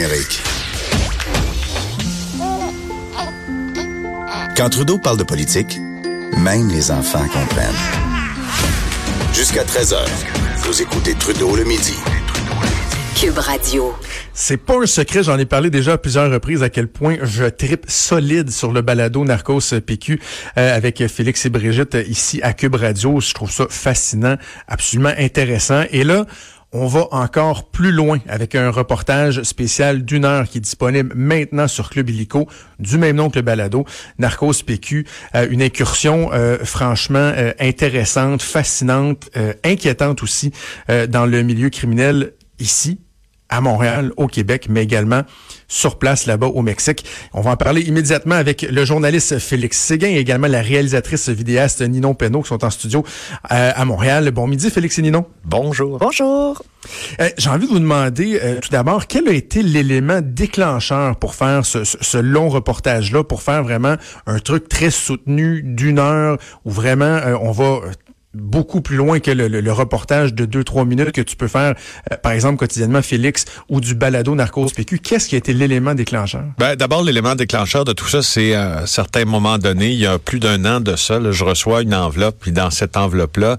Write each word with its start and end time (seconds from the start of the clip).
numérique. 0.00 0.42
Quand 4.56 4.70
Trudeau 4.70 4.98
parle 4.98 5.18
de 5.18 5.24
politique, 5.24 5.78
même 6.38 6.68
les 6.70 6.90
enfants 6.90 7.26
comprennent. 7.28 7.74
Jusqu'à 9.34 9.64
13h, 9.64 9.98
vous 10.58 10.80
écoutez 10.80 11.14
Trudeau 11.14 11.54
le 11.54 11.64
midi. 11.64 11.94
Cube 13.14 13.36
Radio. 13.36 13.92
C'est 14.32 14.56
pas 14.56 14.80
un 14.82 14.86
secret, 14.86 15.22
j'en 15.22 15.38
ai 15.38 15.44
parlé 15.44 15.68
déjà 15.68 15.94
à 15.94 15.98
plusieurs 15.98 16.30
reprises 16.30 16.62
à 16.62 16.70
quel 16.70 16.88
point 16.88 17.18
je 17.22 17.44
tripe 17.44 17.84
solide 17.86 18.50
sur 18.50 18.72
le 18.72 18.80
balado 18.80 19.22
Narcos 19.24 19.80
PQ 19.84 20.18
euh, 20.56 20.74
avec 20.74 21.06
Félix 21.08 21.44
et 21.44 21.50
Brigitte 21.50 21.98
ici 22.08 22.40
à 22.42 22.54
Cube 22.54 22.76
Radio. 22.76 23.20
Je 23.20 23.34
trouve 23.34 23.50
ça 23.50 23.66
fascinant, 23.68 24.36
absolument 24.66 25.12
intéressant. 25.18 25.82
Et 25.90 26.04
là, 26.04 26.24
on 26.72 26.86
va 26.86 27.08
encore 27.10 27.70
plus 27.70 27.90
loin 27.90 28.18
avec 28.28 28.54
un 28.54 28.70
reportage 28.70 29.42
spécial 29.42 30.04
d'une 30.04 30.24
heure 30.24 30.48
qui 30.48 30.58
est 30.58 30.60
disponible 30.60 31.12
maintenant 31.14 31.66
sur 31.66 31.90
Club 31.90 32.10
Illico, 32.10 32.48
du 32.78 32.96
même 32.96 33.16
nom 33.16 33.30
que 33.30 33.36
le 33.36 33.42
balado, 33.42 33.84
Narcos 34.18 34.62
PQ. 34.64 35.06
Euh, 35.34 35.48
une 35.50 35.62
incursion 35.62 36.30
euh, 36.32 36.58
franchement 36.64 37.18
euh, 37.18 37.52
intéressante, 37.58 38.42
fascinante, 38.42 39.30
inquiétante 39.64 40.22
aussi 40.22 40.52
dans 41.08 41.26
le 41.26 41.42
milieu 41.42 41.70
criminel 41.70 42.32
ici, 42.58 43.00
à 43.50 43.60
Montréal, 43.60 44.12
au 44.16 44.26
Québec, 44.26 44.66
mais 44.70 44.82
également 44.82 45.22
sur 45.70 45.98
place 45.98 46.26
là-bas 46.26 46.48
au 46.48 46.62
Mexique. 46.62 47.04
On 47.32 47.40
va 47.40 47.52
en 47.52 47.56
parler 47.56 47.82
immédiatement 47.82 48.34
avec 48.34 48.62
le 48.62 48.84
journaliste 48.84 49.38
Félix 49.38 49.78
Séguin 49.78 50.08
et 50.08 50.18
également 50.18 50.48
la 50.48 50.62
réalisatrice 50.62 51.28
vidéaste 51.28 51.80
Ninon 51.82 52.14
Penaud 52.14 52.42
qui 52.42 52.48
sont 52.48 52.64
en 52.64 52.70
studio 52.70 53.04
euh, 53.52 53.72
à 53.74 53.84
Montréal. 53.84 54.30
Bon 54.32 54.46
midi 54.46 54.70
Félix 54.70 54.98
et 54.98 55.02
Ninon. 55.02 55.26
Bonjour. 55.44 55.98
Bonjour. 55.98 56.62
Euh, 57.20 57.28
J'ai 57.38 57.50
envie 57.50 57.66
de 57.66 57.72
vous 57.72 57.78
demander 57.78 58.40
euh, 58.42 58.58
tout 58.60 58.70
d'abord 58.70 59.06
quel 59.06 59.28
a 59.28 59.32
été 59.32 59.62
l'élément 59.62 60.20
déclencheur 60.22 61.16
pour 61.16 61.34
faire 61.34 61.64
ce, 61.64 61.84
ce 61.84 62.18
long 62.18 62.48
reportage-là, 62.48 63.22
pour 63.22 63.42
faire 63.42 63.62
vraiment 63.62 63.94
un 64.26 64.38
truc 64.38 64.68
très 64.68 64.90
soutenu 64.90 65.62
d'une 65.62 65.98
heure 65.98 66.38
où 66.64 66.70
vraiment 66.70 67.20
on 67.42 67.52
va 67.52 67.80
beaucoup 68.32 68.80
plus 68.80 68.96
loin 68.96 69.18
que 69.18 69.30
le, 69.30 69.72
reportage 69.72 70.34
de 70.34 70.46
2-3 70.46 70.86
minutes 70.86 71.12
que 71.12 71.20
tu 71.20 71.34
peux 71.34 71.48
faire, 71.48 71.74
euh, 72.12 72.16
par 72.16 72.32
exemple, 72.32 72.58
quotidiennement, 72.58 73.02
Félix, 73.02 73.44
ou 73.68 73.80
du 73.80 73.94
balado 73.94 74.34
Narcos 74.34 74.68
PQ. 74.74 74.98
Qu'est-ce 74.98 75.28
qui 75.28 75.34
a 75.34 75.38
été 75.38 75.52
l'élément 75.52 75.94
déclencheur? 75.94 76.44
Ben, 76.58 76.76
D'abord, 76.76 77.02
l'élément 77.02 77.34
déclencheur 77.34 77.84
de 77.84 77.92
tout 77.92 78.06
ça, 78.06 78.22
c'est 78.22 78.54
à 78.54 78.82
un 78.82 78.86
certain 78.86 79.24
moment 79.24 79.58
donné, 79.58 79.90
il 79.90 79.98
y 79.98 80.06
a 80.06 80.18
plus 80.18 80.38
d'un 80.38 80.64
an 80.64 80.80
de 80.80 80.94
ça, 80.96 81.18
je 81.30 81.44
reçois 81.44 81.82
une 81.82 81.94
enveloppe, 81.94 82.36
puis 82.40 82.52
dans 82.52 82.70
cette 82.70 82.96
enveloppe-là, 82.96 83.58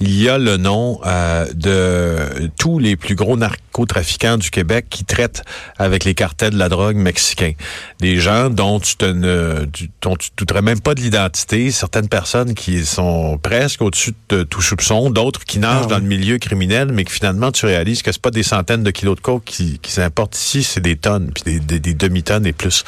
il 0.00 0.20
y 0.20 0.28
a 0.28 0.38
le 0.38 0.58
nom 0.58 1.00
euh, 1.06 1.46
de 1.54 2.50
tous 2.58 2.78
les 2.78 2.96
plus 2.96 3.14
gros 3.14 3.36
narcotrafiquants 3.36 4.36
du 4.36 4.50
Québec 4.50 4.86
qui 4.90 5.04
traitent 5.04 5.42
avec 5.78 6.04
les 6.04 6.14
cartels 6.14 6.50
de 6.50 6.58
la 6.58 6.68
drogue 6.68 6.96
mexicains. 6.96 7.52
Des 8.00 8.16
gens 8.16 8.50
dont 8.50 8.78
tu 8.78 8.96
ne, 9.02 9.66
dont 10.02 10.16
tu 10.16 10.30
douterais 10.36 10.62
même 10.62 10.80
pas 10.80 10.94
de 10.94 11.00
l'identité, 11.00 11.70
certaines 11.70 12.08
personnes 12.08 12.54
qui 12.54 12.84
sont 12.84 13.38
presque 13.38 13.80
au-dessus 13.80 14.01
de 14.28 14.42
tout 14.42 14.62
soupçon, 14.62 15.10
d'autres 15.10 15.44
qui 15.44 15.58
nagent 15.58 15.84
ah 15.84 15.90
dans 15.90 15.98
le 15.98 16.04
milieu 16.04 16.38
criminel, 16.38 16.90
mais 16.92 17.04
que 17.04 17.12
finalement 17.12 17.52
tu 17.52 17.66
réalises 17.66 18.02
que 18.02 18.12
c'est 18.12 18.20
pas 18.20 18.30
des 18.30 18.42
centaines 18.42 18.82
de 18.82 18.90
kilos 18.90 19.16
de 19.16 19.20
coke 19.20 19.44
qui, 19.44 19.78
qui 19.78 19.92
s'importent 19.92 20.36
ici, 20.36 20.62
c'est 20.62 20.80
des 20.80 20.96
tonnes, 20.96 21.30
puis 21.32 21.58
des, 21.60 21.78
des, 21.78 21.94
demi-tonnes 21.94 22.46
et 22.46 22.52
plus. 22.52 22.84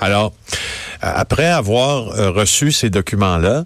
Alors, 0.00 0.32
après 1.00 1.46
avoir 1.46 2.08
euh, 2.08 2.30
reçu 2.30 2.72
ces 2.72 2.90
documents-là, 2.90 3.64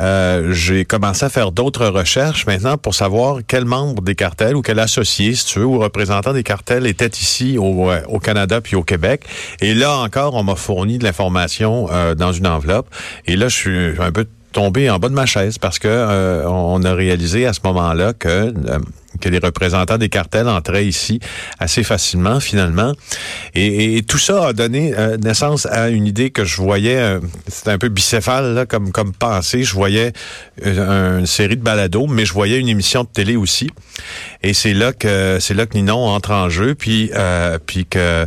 euh, 0.00 0.52
j'ai 0.52 0.84
commencé 0.84 1.24
à 1.24 1.28
faire 1.28 1.52
d'autres 1.52 1.86
recherches 1.86 2.46
maintenant 2.46 2.78
pour 2.78 2.94
savoir 2.94 3.40
quel 3.46 3.64
membre 3.64 4.02
des 4.02 4.14
cartels 4.14 4.56
ou 4.56 4.62
quel 4.62 4.78
associé, 4.78 5.34
si 5.34 5.44
tu 5.44 5.58
veux, 5.58 5.66
ou 5.66 5.78
représentant 5.78 6.32
des 6.32 6.42
cartels 6.42 6.86
était 6.86 7.06
ici 7.08 7.58
au, 7.58 7.90
euh, 7.90 8.00
au 8.08 8.18
Canada 8.18 8.60
puis 8.60 8.74
au 8.74 8.82
Québec. 8.82 9.24
Et 9.60 9.74
là 9.74 9.96
encore, 9.98 10.34
on 10.34 10.42
m'a 10.42 10.56
fourni 10.56 10.98
de 10.98 11.04
l'information 11.04 11.88
dans 12.16 12.32
une 12.32 12.46
enveloppe. 12.46 12.88
Et 13.26 13.36
là, 13.36 13.48
je 13.48 13.56
suis 13.56 14.00
un 14.00 14.12
peu 14.12 14.26
tombé 14.52 14.90
en 14.90 14.98
bas 14.98 15.08
de 15.08 15.14
ma 15.14 15.26
chaise 15.26 15.58
parce 15.58 15.78
que 15.78 15.88
euh, 15.88 16.46
on 16.46 16.82
a 16.84 16.94
réalisé 16.94 17.46
à 17.46 17.52
ce 17.52 17.60
moment-là 17.64 18.12
que 18.12 18.28
euh, 18.28 18.78
que 19.20 19.28
les 19.28 19.38
représentants 19.38 19.98
des 19.98 20.08
cartels 20.08 20.48
entraient 20.48 20.86
ici 20.86 21.20
assez 21.58 21.84
facilement 21.84 22.40
finalement. 22.40 22.94
Et, 23.54 24.02
tout 24.08 24.18
ça 24.18 24.48
a 24.48 24.52
donné 24.52 24.94
euh, 24.98 25.16
naissance 25.16 25.66
à 25.66 25.90
une 25.90 26.06
idée 26.06 26.30
que 26.30 26.44
je 26.44 26.56
voyais 26.56 27.18
c'était 27.46 27.70
un 27.70 27.78
peu 27.78 27.88
bicéphale 27.88 28.54
là, 28.54 28.66
comme 28.66 28.90
comme 28.90 29.12
pensée. 29.12 29.64
Je 29.64 29.74
voyais 29.74 30.12
une 30.64 31.26
série 31.26 31.56
de 31.56 31.62
balados 31.62 32.06
mais 32.06 32.24
je 32.24 32.32
voyais 32.32 32.58
une 32.58 32.68
émission 32.68 33.04
de 33.04 33.08
télé 33.08 33.36
aussi. 33.36 33.70
Et 34.42 34.54
c'est 34.54 34.74
là 34.74 34.92
que 34.92 35.38
c'est 35.40 35.54
là 35.54 35.66
que 35.66 35.76
Ninon 35.76 36.08
entre 36.08 36.32
en 36.32 36.48
jeu 36.48 36.74
puis 36.74 37.10
puis 37.66 37.86
que 37.86 38.26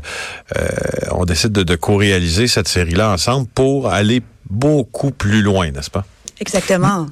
on 1.11 1.25
décide 1.25 1.51
de, 1.51 1.63
de 1.63 1.75
co-réaliser 1.75 2.47
cette 2.47 2.67
série 2.67 2.93
là 2.93 3.11
ensemble 3.11 3.47
pour 3.53 3.89
aller 3.89 4.21
beaucoup 4.49 5.11
plus 5.11 5.41
loin 5.41 5.71
n'est-ce 5.71 5.89
pas? 5.89 6.05
Exactement. 6.39 7.09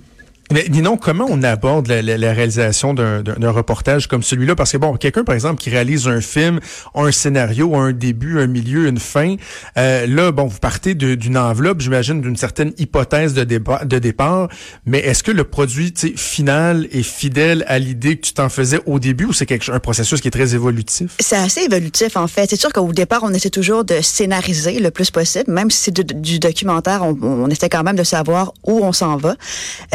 Mais 0.53 0.69
dis-nous, 0.69 0.97
comment 0.97 1.25
on 1.27 1.41
aborde 1.41 1.87
la, 1.87 2.03
la, 2.03 2.31
réalisation 2.31 2.93
d'un 2.93 3.49
reportage 3.49 4.05
comme 4.05 4.21
celui-là? 4.21 4.53
Parce 4.53 4.71
que 4.71 4.77
bon, 4.77 4.95
quelqu'un, 4.97 5.23
par 5.23 5.33
exemple, 5.33 5.59
qui 5.59 5.71
réalise 5.71 6.07
un 6.07 6.21
film, 6.21 6.59
un 6.93 7.11
scénario, 7.11 7.75
un 7.75 7.91
début, 7.91 8.39
un 8.39 8.45
milieu, 8.45 8.87
une 8.87 8.99
fin. 8.99 9.35
Euh, 9.77 10.05
là, 10.05 10.31
bon, 10.31 10.45
vous 10.45 10.59
partez 10.59 10.93
d'une 10.93 11.39
enveloppe, 11.39 11.81
j'imagine, 11.81 12.21
d'une 12.21 12.37
certaine 12.37 12.71
hypothèse 12.77 13.33
de, 13.33 13.43
de 13.43 13.97
départ. 13.97 14.47
Mais 14.85 14.99
est-ce 14.99 15.23
que 15.23 15.31
le 15.31 15.43
produit 15.43 15.91
final 16.15 16.87
est 16.91 17.01
fidèle 17.01 17.65
à 17.67 17.79
l'idée 17.79 18.17
que 18.17 18.27
tu 18.27 18.33
t'en 18.33 18.49
faisais 18.49 18.79
au 18.85 18.99
début 18.99 19.25
ou 19.25 19.33
c'est 19.33 19.51
un 19.69 19.79
processus 19.79 20.21
qui 20.21 20.27
est 20.27 20.31
très 20.31 20.53
évolutif? 20.53 21.15
C'est 21.19 21.35
assez 21.35 21.61
évolutif, 21.61 22.15
en 22.15 22.27
fait. 22.27 22.51
C'est 22.51 22.61
sûr 22.61 22.71
qu'au 22.71 22.93
départ, 22.93 23.21
on 23.23 23.33
essaie 23.33 23.49
toujours 23.49 23.85
de 23.85 24.01
scénariser 24.01 24.77
le 24.79 24.91
plus 24.91 25.09
possible. 25.09 25.51
Même 25.51 25.71
si 25.71 25.85
c'est 25.85 25.99
du, 25.99 26.37
documentaire, 26.37 27.01
on, 27.01 27.17
on, 27.23 27.49
essaie 27.49 27.69
quand 27.69 27.81
même 27.81 27.95
de 27.95 28.03
savoir 28.03 28.53
où 28.63 28.83
on 28.83 28.93
s'en 28.93 29.17
va. 29.17 29.35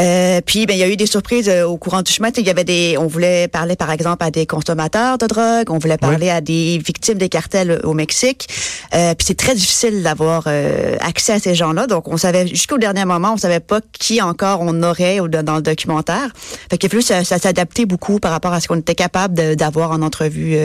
Euh, 0.00 0.40
puis, 0.48 0.64
ben, 0.64 0.72
il 0.72 0.78
y 0.78 0.82
a 0.82 0.88
eu 0.88 0.96
des 0.96 1.04
surprises 1.04 1.46
euh, 1.50 1.66
au 1.66 1.76
courant 1.76 2.00
du 2.00 2.10
chemin. 2.10 2.30
Il 2.34 2.46
y 2.46 2.48
avait 2.48 2.64
des, 2.64 2.96
on 2.98 3.06
voulait 3.06 3.48
parler, 3.48 3.76
par 3.76 3.90
exemple, 3.90 4.24
à 4.24 4.30
des 4.30 4.46
consommateurs 4.46 5.18
de 5.18 5.26
drogue. 5.26 5.70
On 5.70 5.76
voulait 5.76 5.98
parler 5.98 6.30
à 6.30 6.40
des 6.40 6.78
victimes 6.78 7.18
des 7.18 7.28
cartels 7.28 7.82
au 7.84 7.92
Mexique. 7.92 8.48
Euh, 8.94 9.14
puis 9.14 9.26
c'est 9.26 9.36
très 9.36 9.54
difficile 9.54 10.02
d'avoir 10.02 10.44
euh, 10.46 10.96
accès 11.00 11.34
à 11.34 11.38
ces 11.38 11.54
gens-là. 11.54 11.86
Donc, 11.86 12.08
on 12.08 12.16
savait, 12.16 12.46
jusqu'au 12.46 12.78
dernier 12.78 13.04
moment, 13.04 13.34
on 13.34 13.36
savait 13.36 13.60
pas 13.60 13.82
qui 13.92 14.22
encore 14.22 14.62
on 14.62 14.82
aurait 14.82 15.18
dans 15.28 15.56
le 15.56 15.62
documentaire. 15.62 16.30
Fait 16.70 16.78
qu'il 16.78 16.86
a 16.86 16.90
fallu 16.92 17.02
ça, 17.02 17.24
ça 17.24 17.38
s'adapter 17.38 17.84
beaucoup 17.84 18.18
par 18.18 18.30
rapport 18.30 18.54
à 18.54 18.60
ce 18.60 18.68
qu'on 18.68 18.78
était 18.78 18.94
capable 18.94 19.54
d'avoir 19.54 19.90
en 19.90 20.00
entrevue 20.00 20.56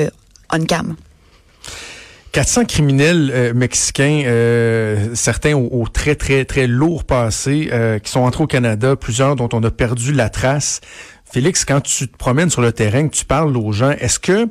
on-cam. 0.49 0.95
400 2.33 2.65
criminels 2.65 3.31
euh, 3.31 3.53
mexicains, 3.53 4.23
euh, 4.25 5.13
certains 5.13 5.53
au, 5.53 5.87
très, 5.87 6.15
très, 6.15 6.45
très 6.45 6.65
lourd 6.65 7.03
passé, 7.03 7.69
euh, 7.71 7.99
qui 7.99 8.11
sont 8.11 8.21
entrés 8.21 8.43
au 8.43 8.47
Canada, 8.47 8.95
plusieurs 8.95 9.35
dont 9.35 9.49
on 9.53 9.61
a 9.63 9.69
perdu 9.69 10.13
la 10.13 10.29
trace. 10.29 10.81
Félix, 11.31 11.63
quand 11.63 11.81
tu 11.81 12.07
te 12.07 12.17
promènes 12.17 12.49
sur 12.49 12.63
le 12.63 12.71
terrain, 12.71 13.07
que 13.07 13.15
tu 13.15 13.25
parles 13.25 13.55
aux 13.55 13.71
gens, 13.71 13.91
est-ce 13.91 14.19
que 14.19 14.49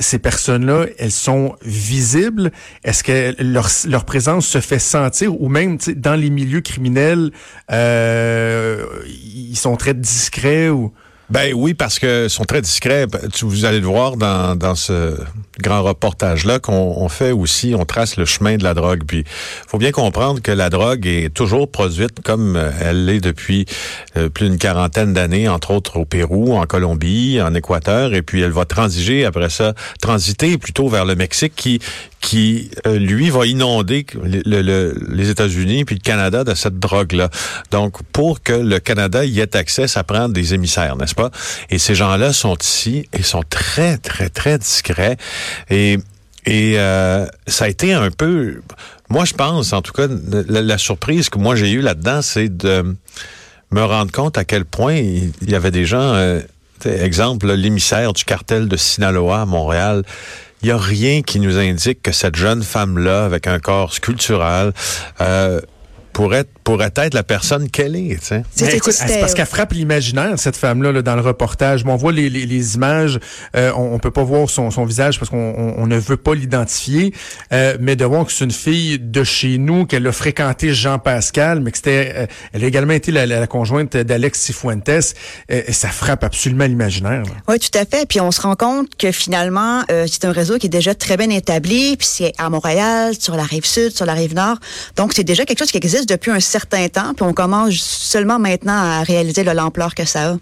ces 0.00 0.18
personnes-là, 0.18 0.84
elles 0.98 1.10
sont 1.10 1.56
visibles? 1.62 2.52
Est-ce 2.84 3.02
que 3.02 3.34
leur, 3.42 3.68
leur, 3.88 4.04
présence 4.04 4.46
se 4.46 4.60
fait 4.60 4.78
sentir? 4.78 5.40
Ou 5.40 5.48
même 5.48 5.78
dans 5.96 6.14
les 6.14 6.28
milieux 6.28 6.60
criminels, 6.60 7.30
ils 7.70 9.56
sont 9.56 9.76
très 9.76 9.94
discrets 9.94 10.68
ou... 10.68 10.92
Ben 11.32 11.54
oui, 11.54 11.72
parce 11.72 11.98
que 11.98 12.28
sont 12.28 12.44
très 12.44 12.60
discrets. 12.60 13.06
Vous 13.40 13.64
allez 13.64 13.80
le 13.80 13.86
voir 13.86 14.18
dans, 14.18 14.54
dans 14.54 14.74
ce 14.74 15.16
grand 15.62 15.82
reportage-là 15.82 16.58
qu'on 16.58 17.08
fait 17.08 17.30
aussi, 17.30 17.74
on 17.74 17.86
trace 17.86 18.18
le 18.18 18.26
chemin 18.26 18.58
de 18.58 18.64
la 18.64 18.74
drogue. 18.74 19.04
Puis, 19.06 19.24
faut 19.66 19.78
bien 19.78 19.92
comprendre 19.92 20.42
que 20.42 20.52
la 20.52 20.68
drogue 20.68 21.06
est 21.06 21.32
toujours 21.32 21.70
produite 21.70 22.20
comme 22.22 22.60
elle 22.82 23.06
l'est 23.06 23.20
depuis 23.20 23.64
euh, 24.18 24.28
plus 24.28 24.50
d'une 24.50 24.58
quarantaine 24.58 25.14
d'années, 25.14 25.48
entre 25.48 25.70
autres 25.70 25.98
au 25.98 26.04
Pérou, 26.04 26.54
en 26.54 26.66
Colombie, 26.66 27.40
en 27.40 27.54
Équateur, 27.54 28.12
et 28.12 28.20
puis 28.20 28.42
elle 28.42 28.50
va 28.50 28.66
transiger 28.66 29.24
après 29.24 29.48
ça, 29.48 29.72
transiter 30.02 30.58
plutôt 30.58 30.88
vers 30.88 31.06
le 31.06 31.14
Mexique, 31.14 31.54
qui 31.56 31.80
qui, 32.22 32.70
euh, 32.86 32.98
lui, 32.98 33.30
va 33.30 33.46
inonder 33.46 34.06
les 34.24 35.30
États-Unis 35.30 35.84
puis 35.84 35.96
le 35.96 36.00
Canada 36.00 36.44
de 36.44 36.54
cette 36.54 36.78
drogue-là. 36.78 37.28
Donc, 37.72 38.00
pour 38.12 38.42
que 38.42 38.52
le 38.52 38.78
Canada 38.78 39.24
y 39.24 39.40
ait 39.40 39.56
accès, 39.56 39.88
ça 39.88 40.04
prend 40.04 40.28
des 40.28 40.54
émissaires, 40.54 40.96
n'est-ce 40.96 41.16
pas? 41.16 41.32
Et 41.68 41.78
ces 41.78 41.96
gens-là 41.96 42.32
sont 42.32 42.56
ici 42.56 43.08
et 43.12 43.22
sont 43.22 43.42
très, 43.50 43.98
très, 43.98 44.28
très 44.28 44.56
discrets. 44.56 45.16
Et, 45.68 45.98
et 46.46 46.74
euh, 46.78 47.26
ça 47.48 47.64
a 47.64 47.68
été 47.68 47.92
un 47.92 48.10
peu... 48.10 48.62
Moi, 49.10 49.24
je 49.24 49.34
pense, 49.34 49.72
en 49.72 49.82
tout 49.82 49.92
cas, 49.92 50.06
la, 50.48 50.78
surprise 50.78 51.28
que 51.28 51.38
moi 51.38 51.56
j'ai 51.56 51.72
eue 51.72 51.82
là-dedans, 51.82 52.22
c'est 52.22 52.56
de 52.56 52.96
me 53.72 53.84
rendre 53.84 54.12
compte 54.12 54.38
à 54.38 54.44
quel 54.44 54.64
point 54.64 54.94
il 54.94 55.50
y 55.50 55.56
avait 55.56 55.72
des 55.72 55.84
gens... 55.84 56.14
Euh, 56.14 56.40
exemple, 56.84 57.52
l'émissaire 57.52 58.12
du 58.12 58.24
cartel 58.24 58.68
de 58.68 58.76
Sinaloa 58.76 59.42
à 59.42 59.46
Montréal, 59.46 60.04
il 60.62 60.66
n'y 60.66 60.72
a 60.72 60.78
rien 60.78 61.22
qui 61.22 61.40
nous 61.40 61.58
indique 61.58 62.02
que 62.02 62.12
cette 62.12 62.36
jeune 62.36 62.62
femme-là, 62.62 63.24
avec 63.24 63.46
un 63.46 63.58
corps 63.58 63.92
sculptural, 63.92 64.72
euh, 65.20 65.60
pourrait, 66.12 66.44
pourrait 66.64 66.92
être 66.96 67.14
la 67.14 67.22
personne 67.22 67.68
qu'elle 67.70 67.96
est. 67.96 68.18
tu 68.20 68.26
sais. 68.26 68.42
C'est- 68.92 69.20
parce 69.20 69.34
qu'elle 69.34 69.46
frappe 69.46 69.72
l'imaginaire, 69.72 70.38
cette 70.38 70.56
femme-là, 70.56 70.92
là, 70.92 71.02
dans 71.02 71.14
le 71.16 71.22
reportage. 71.22 71.84
Bon, 71.84 71.94
on 71.94 71.96
voit 71.96 72.12
les, 72.12 72.28
les, 72.30 72.46
les 72.46 72.74
images, 72.74 73.18
euh, 73.56 73.72
on, 73.76 73.94
on 73.94 73.98
peut 73.98 74.10
pas 74.10 74.22
voir 74.24 74.48
son, 74.48 74.70
son 74.70 74.84
visage 74.84 75.18
parce 75.18 75.30
qu'on 75.30 75.54
on, 75.56 75.82
on 75.82 75.86
ne 75.86 75.96
veut 75.98 76.16
pas 76.16 76.34
l'identifier, 76.34 77.12
euh, 77.52 77.76
mais 77.80 77.96
de 77.96 78.04
voir 78.04 78.26
que 78.26 78.32
c'est 78.32 78.44
une 78.44 78.50
fille 78.50 78.98
de 78.98 79.24
chez 79.24 79.58
nous, 79.58 79.86
qu'elle 79.86 80.06
a 80.06 80.12
fréquenté 80.12 80.72
Jean 80.74 80.98
Pascal, 80.98 81.60
mais 81.60 81.70
que 81.70 81.78
c'était, 81.78 82.12
euh, 82.16 82.26
elle 82.52 82.64
a 82.64 82.66
également 82.66 82.92
été 82.92 83.10
la, 83.12 83.26
la- 83.26 83.40
la 83.40 83.46
conjointe 83.46 83.96
d'Alex 83.96 84.40
Cifuentes, 84.40 84.88
euh, 84.88 85.62
ça 85.70 85.88
frappe 85.88 86.24
absolument 86.24 86.64
l'imaginaire. 86.66 87.22
Oui, 87.48 87.58
tout 87.58 87.76
à 87.78 87.84
fait. 87.84 88.06
Puis 88.08 88.20
on 88.20 88.30
se 88.30 88.40
rend 88.40 88.54
compte 88.56 88.88
que 88.96 89.10
finalement, 89.12 89.82
euh, 89.90 90.06
c'est 90.10 90.24
un 90.24 90.32
réseau 90.32 90.58
qui 90.58 90.66
est 90.66 90.70
déjà 90.70 90.94
très 90.94 91.16
bien 91.16 91.30
établi. 91.30 91.96
Puis 91.96 92.06
c'est 92.10 92.32
à 92.38 92.50
Montréal, 92.50 93.14
sur 93.18 93.34
la 93.36 93.42
rive 93.44 93.64
sud, 93.66 93.94
sur 93.94 94.06
la 94.06 94.14
rive 94.14 94.34
nord. 94.34 94.58
Donc 94.96 95.12
c'est 95.14 95.24
déjà 95.24 95.44
quelque 95.44 95.58
chose 95.58 95.70
qui 95.70 95.76
existe 95.78 96.01
depuis 96.06 96.30
un 96.30 96.40
certain 96.40 96.88
temps. 96.88 97.14
Puis 97.14 97.24
on 97.24 97.32
commence 97.32 97.74
seulement 97.74 98.38
maintenant 98.38 98.76
à 98.76 99.02
réaliser 99.02 99.44
l'ampleur 99.44 99.94
que 99.94 100.04
ça 100.04 100.32
a. 100.32 100.36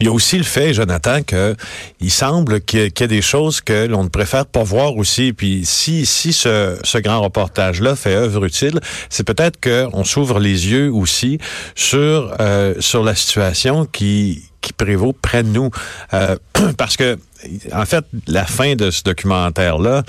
Il 0.00 0.06
y 0.06 0.08
a 0.08 0.12
aussi 0.12 0.38
le 0.38 0.44
fait, 0.44 0.72
Jonathan, 0.72 1.22
que 1.22 1.54
il 2.00 2.10
semble 2.10 2.60
qu'il 2.62 2.80
y, 2.80 3.00
y 3.00 3.02
a 3.02 3.06
des 3.06 3.22
choses 3.22 3.60
que 3.60 3.86
l'on 3.86 4.04
ne 4.04 4.08
préfère 4.08 4.46
pas 4.46 4.62
voir 4.62 4.96
aussi. 4.96 5.32
Puis 5.32 5.62
si 5.64 6.06
si 6.06 6.32
ce, 6.32 6.78
ce 6.82 6.98
grand 6.98 7.20
reportage-là 7.20 7.94
fait 7.94 8.14
œuvre 8.14 8.44
utile, 8.44 8.80
c'est 9.10 9.24
peut-être 9.24 9.58
qu'on 9.60 10.04
s'ouvre 10.04 10.38
les 10.38 10.68
yeux 10.68 10.90
aussi 10.92 11.38
sur 11.74 12.34
euh, 12.40 12.74
sur 12.80 13.04
la 13.04 13.14
situation 13.14 13.84
qui 13.84 14.44
qui 14.66 14.72
prévaut 14.72 15.12
près 15.12 15.42
de 15.42 15.48
nous, 15.48 15.70
Euh, 16.12 16.36
parce 16.76 16.96
que 16.96 17.18
en 17.72 17.84
fait 17.86 18.04
la 18.26 18.44
fin 18.44 18.74
de 18.74 18.90
ce 18.90 19.02
documentaire-là, 19.02 20.02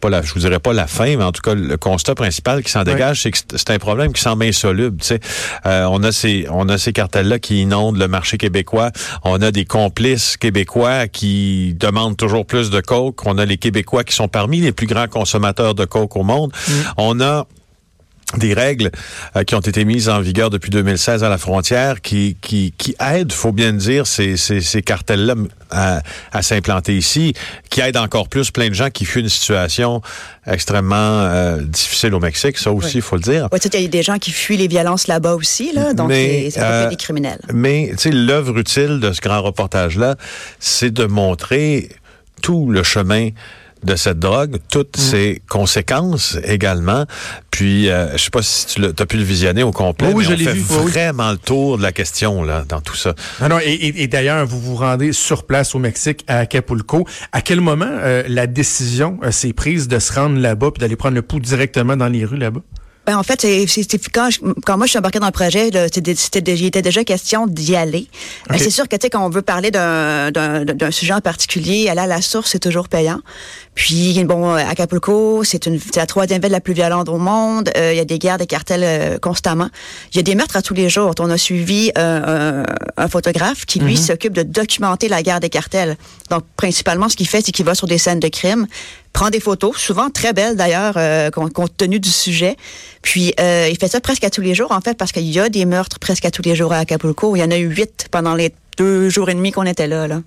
pas 0.00 0.10
la, 0.10 0.20
je 0.22 0.32
vous 0.34 0.40
dirais 0.40 0.58
pas 0.58 0.72
la 0.74 0.86
fin, 0.86 1.16
mais 1.16 1.24
en 1.24 1.32
tout 1.32 1.40
cas 1.40 1.54
le 1.54 1.76
constat 1.78 2.14
principal 2.14 2.62
qui 2.62 2.70
s'en 2.70 2.84
dégage, 2.84 3.22
c'est 3.22 3.30
que 3.30 3.38
c'est- 3.56 3.70
un 3.70 3.78
problème 3.78 4.12
qui 4.12 4.20
semble 4.20 4.44
insoluble. 4.44 4.98
Tu 5.00 5.06
sais, 5.06 5.20
Euh, 5.66 5.86
on 5.90 6.02
a 6.02 6.12
ces 6.12 6.46
on 6.50 6.68
a 6.68 6.76
ces 6.78 6.92
cartels-là 6.92 7.38
qui 7.38 7.62
inondent 7.62 7.96
le 7.98 8.06
marché 8.08 8.36
québécois. 8.36 8.90
On 9.24 9.40
a 9.40 9.50
des 9.50 9.64
complices 9.64 10.36
québécois 10.36 11.08
qui 11.08 11.74
demandent 11.78 12.16
toujours 12.16 12.44
plus 12.46 12.68
de 12.70 12.80
coke. 12.80 13.24
On 13.26 13.38
a 13.38 13.44
les 13.46 13.56
Québécois 13.56 14.04
qui 14.04 14.14
sont 14.14 14.28
parmi 14.28 14.60
les 14.60 14.72
plus 14.72 14.86
grands 14.86 15.08
consommateurs 15.08 15.74
de 15.74 15.84
coke 15.86 16.16
au 16.16 16.22
monde. 16.22 16.52
On 16.98 17.20
a 17.20 17.46
des 18.36 18.54
règles 18.54 18.90
euh, 19.36 19.44
qui 19.44 19.54
ont 19.54 19.60
été 19.60 19.84
mises 19.84 20.08
en 20.08 20.20
vigueur 20.20 20.50
depuis 20.50 20.70
2016 20.70 21.22
à 21.22 21.28
la 21.28 21.38
frontière 21.38 22.00
qui, 22.00 22.36
qui, 22.40 22.72
qui 22.76 22.96
aident, 23.00 23.32
faut 23.32 23.52
bien 23.52 23.72
le 23.72 23.78
dire, 23.78 24.06
ces, 24.06 24.36
ces, 24.36 24.60
ces 24.60 24.82
cartels-là 24.82 25.34
à, 25.70 26.02
à 26.32 26.42
s'implanter 26.42 26.96
ici, 26.96 27.34
qui 27.70 27.80
aident 27.80 27.96
encore 27.96 28.28
plus 28.28 28.50
plein 28.50 28.68
de 28.68 28.74
gens 28.74 28.90
qui 28.90 29.04
fuient 29.04 29.20
une 29.20 29.28
situation 29.28 30.00
extrêmement 30.46 30.94
euh, 31.20 31.60
difficile 31.60 32.14
au 32.14 32.20
Mexique, 32.20 32.58
ça 32.58 32.72
aussi, 32.72 32.96
il 32.96 33.02
faut 33.02 33.16
le 33.16 33.22
dire. 33.22 33.48
Sais, 33.60 33.70
il 33.74 33.82
y 33.82 33.84
a 33.84 33.88
des 33.88 34.02
gens 34.02 34.18
qui 34.18 34.30
fuient 34.30 34.56
les 34.56 34.68
violences 34.68 35.06
là-bas 35.06 35.34
aussi, 35.34 35.72
là. 35.72 35.94
Donc 35.94 36.08
Mais, 36.08 36.50
ça 36.50 36.62
euh, 36.62 36.84
être 36.84 36.90
des 36.90 36.96
criminels. 36.96 37.40
Mais 37.52 37.90
tu 37.92 37.98
sais, 37.98 38.10
l'œuvre 38.10 38.58
utile 38.58 39.00
de 39.00 39.12
ce 39.12 39.20
grand 39.20 39.42
reportage-là, 39.42 40.16
c'est 40.58 40.92
de 40.92 41.04
montrer 41.04 41.88
tout 42.42 42.70
le 42.70 42.82
chemin 42.82 43.30
de 43.84 43.96
cette 43.96 44.18
drogue, 44.18 44.56
toutes 44.70 44.96
Mm. 44.98 45.00
ses 45.00 45.42
conséquences 45.48 46.36
également. 46.44 47.04
Puis, 47.50 47.88
euh, 47.90 48.12
je 48.16 48.22
sais 48.24 48.30
pas 48.30 48.42
si 48.42 48.66
tu 48.66 48.84
as 48.84 49.06
pu 49.06 49.16
le 49.16 49.22
visionner 49.22 49.62
au 49.62 49.70
complet, 49.70 50.08
Oui, 50.08 50.24
oui, 50.26 50.26
mais 50.30 50.36
je 50.36 50.42
on 50.42 50.46
fait 50.46 50.52
vu, 50.58 50.64
oui. 50.84 50.90
vraiment 50.90 51.30
le 51.30 51.38
tour 51.38 51.78
de 51.78 51.82
la 51.82 51.92
question 51.92 52.42
là 52.42 52.64
dans 52.68 52.80
tout 52.80 52.96
ça. 52.96 53.14
Non, 53.40 53.48
non, 53.48 53.58
et, 53.60 53.72
et- 53.72 54.02
et 54.02 54.08
d'ailleurs, 54.08 54.46
vous 54.46 54.60
vous 54.60 54.74
rendez 54.76 55.12
sur 55.12 55.44
place 55.46 55.74
au 55.74 55.78
Mexique, 55.78 56.24
à 56.26 56.38
Acapulco. 56.38 57.06
À 57.32 57.40
quel 57.40 57.60
moment 57.60 57.86
euh, 57.88 58.22
la 58.28 58.46
décision 58.46 59.18
euh, 59.22 59.30
s'est 59.30 59.52
prise 59.52 59.88
de 59.88 59.98
se 59.98 60.12
rendre 60.12 60.38
là-bas 60.38 60.70
puis 60.72 60.80
d'aller 60.80 60.96
prendre 60.96 61.14
le 61.14 61.22
pouls 61.22 61.40
directement 61.40 61.96
dans 61.96 62.08
les 62.08 62.24
rues 62.24 62.38
là-bas? 62.38 62.60
Ben, 63.06 63.18
en 63.18 63.22
fait, 63.22 63.42
c'est, 63.42 63.98
quand, 64.12 64.30
je- 64.30 64.40
quand 64.64 64.76
moi 64.78 64.86
je 64.86 64.90
suis 64.90 64.98
embarquée 64.98 65.18
dans 65.18 65.26
le 65.26 65.32
projet, 65.32 65.68
il 65.68 66.64
était 66.66 66.82
déjà 66.82 67.04
question 67.04 67.46
d'y 67.46 67.76
aller. 67.76 68.08
Ben, 68.48 68.54
Ok. 68.56 68.60
c'est 68.62 68.70
sûr 68.70 68.88
que 68.88 68.96
tu 68.96 69.02
sais, 69.04 69.10
quand 69.10 69.24
on 69.24 69.28
veut 69.28 69.42
parler 69.42 69.70
d'un, 69.70 70.30
sujet 70.90 71.12
en 71.12 71.20
particulier, 71.20 71.88
aller 71.88 72.00
à 72.00 72.06
la 72.06 72.22
source, 72.22 72.50
c'est 72.52 72.58
toujours 72.58 72.88
payant. 72.88 73.20
Puis 73.74 74.22
bon, 74.24 74.52
euh, 74.54 74.56
Acapulco, 74.56 75.42
c'est 75.44 75.66
une 75.66 75.78
la 75.96 76.06
troisième 76.06 76.40
ville 76.40 76.52
la 76.52 76.60
plus 76.60 76.74
violente 76.74 77.08
au 77.08 77.18
monde. 77.18 77.70
Euh, 77.76 77.92
Il 77.92 77.96
y 77.96 78.00
a 78.00 78.04
des 78.04 78.18
guerres, 78.18 78.38
des 78.38 78.46
cartels 78.46 78.82
euh, 78.84 79.18
constamment. 79.18 79.68
Il 80.12 80.16
y 80.16 80.20
a 80.20 80.22
des 80.22 80.34
meurtres 80.34 80.56
à 80.56 80.62
tous 80.62 80.74
les 80.74 80.88
jours. 80.88 81.12
On 81.18 81.28
a 81.30 81.36
suivi 81.36 81.90
euh, 81.98 82.62
un, 82.96 83.02
un 83.04 83.08
photographe 83.08 83.66
qui 83.66 83.80
lui 83.80 83.96
s'occupe 83.96 84.32
de 84.32 84.42
documenter 84.44 85.08
la 85.08 85.22
guerre 85.22 85.40
des 85.40 85.50
cartels. 85.50 85.96
Donc 86.30 86.44
principalement, 86.56 87.08
ce 87.08 87.16
qu'il 87.16 87.28
fait, 87.28 87.42
c'est 87.44 87.52
qu'il 87.52 87.66
va 87.66 87.74
sur 87.74 87.86
des 87.88 87.98
scènes 87.98 88.20
de 88.20 88.28
crime 88.28 88.66
prend 89.14 89.30
des 89.30 89.40
photos, 89.40 89.76
souvent 89.78 90.10
très 90.10 90.34
belles 90.34 90.56
d'ailleurs, 90.56 90.94
euh, 90.96 91.30
compte 91.30 91.54
compte 91.54 91.74
tenu 91.74 92.00
du 92.00 92.10
sujet. 92.10 92.56
Puis 93.00 93.32
euh, 93.40 93.68
il 93.70 93.78
fait 93.78 93.88
ça 93.88 94.00
presque 94.00 94.24
à 94.24 94.30
tous 94.30 94.42
les 94.42 94.54
jours, 94.54 94.72
en 94.72 94.80
fait, 94.80 94.98
parce 94.98 95.12
qu'il 95.12 95.30
y 95.30 95.38
a 95.38 95.48
des 95.48 95.64
meurtres 95.64 95.98
presque 95.98 96.26
à 96.26 96.30
tous 96.30 96.42
les 96.42 96.54
jours 96.54 96.72
à 96.72 96.78
Acapulco. 96.78 97.34
Il 97.36 97.38
y 97.38 97.42
en 97.42 97.50
a 97.50 97.56
eu 97.56 97.68
huit 97.68 98.08
pendant 98.10 98.34
les 98.34 98.52
deux 98.76 99.08
jours 99.08 99.30
et 99.30 99.34
demi 99.34 99.52
qu'on 99.52 99.64
était 99.64 99.86
là. 99.86 100.06
là. 100.08 100.20